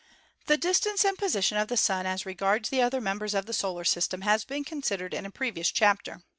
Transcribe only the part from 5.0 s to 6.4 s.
in a previous chapter.